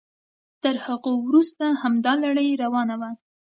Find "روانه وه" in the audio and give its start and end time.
2.63-3.09